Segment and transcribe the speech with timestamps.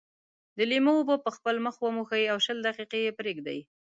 [0.57, 3.59] د لیمو اوبه په خپل مخ وموښئ او شل دقيقې یې پرېږدئ.